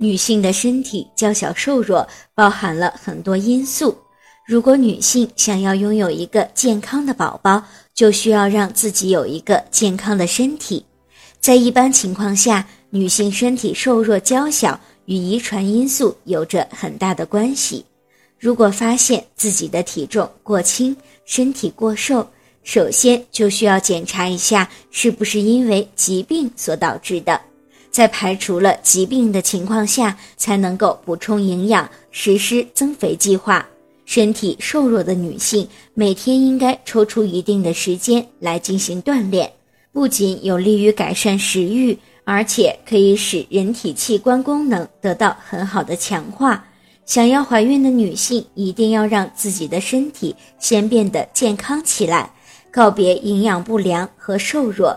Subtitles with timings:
[0.00, 3.96] 女性的身体娇小瘦弱，包含了很多因素。
[4.46, 7.62] 如果女性想要拥有一个健康的宝宝，
[7.94, 10.84] 就需要让自己有一个健康的身体。
[11.40, 17.84] 在一般情况下，女性身体瘦弱娇小与遗传因素有着很大的关系。
[18.38, 22.26] 如果发现自己的体重过轻、身体过瘦，
[22.62, 27.47] 首先就需要检查一下是不是因为疾病所导致的。
[27.98, 33.66] 在排除了疾病的情况下，才能够补充营养，实施增肥计划。
[34.04, 39.52] 身体瘦弱的女性每天应该抽出一定的时间来进行锻炼，
[39.92, 46.64] 不仅有利于改善食欲，而且可以使人体器官功能得到很好的强化。
[47.04, 52.30] 想要怀孕的女性一定要让自己的身体先变得健康起来，
[52.70, 54.96] 告别营养不良和瘦弱。